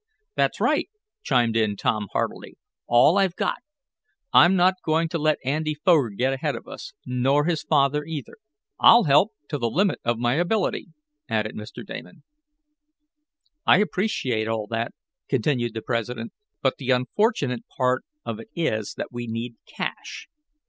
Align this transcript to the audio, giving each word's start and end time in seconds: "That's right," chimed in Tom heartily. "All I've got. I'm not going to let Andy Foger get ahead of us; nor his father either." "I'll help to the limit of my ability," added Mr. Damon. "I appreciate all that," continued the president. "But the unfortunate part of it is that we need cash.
"That's 0.35 0.59
right," 0.59 0.89
chimed 1.21 1.55
in 1.55 1.75
Tom 1.75 2.07
heartily. 2.11 2.57
"All 2.87 3.19
I've 3.19 3.35
got. 3.35 3.57
I'm 4.33 4.55
not 4.55 4.81
going 4.83 5.09
to 5.09 5.19
let 5.19 5.37
Andy 5.45 5.75
Foger 5.75 6.09
get 6.09 6.33
ahead 6.33 6.55
of 6.55 6.67
us; 6.67 6.93
nor 7.05 7.45
his 7.45 7.61
father 7.61 8.03
either." 8.03 8.37
"I'll 8.79 9.03
help 9.03 9.33
to 9.49 9.59
the 9.59 9.69
limit 9.69 9.99
of 10.03 10.17
my 10.17 10.33
ability," 10.33 10.87
added 11.29 11.53
Mr. 11.53 11.85
Damon. 11.85 12.23
"I 13.67 13.77
appreciate 13.77 14.47
all 14.47 14.65
that," 14.71 14.95
continued 15.29 15.75
the 15.75 15.83
president. 15.83 16.33
"But 16.63 16.77
the 16.79 16.89
unfortunate 16.89 17.67
part 17.77 18.03
of 18.25 18.39
it 18.39 18.47
is 18.55 18.95
that 18.97 19.11
we 19.11 19.27
need 19.27 19.57
cash. 19.67 20.27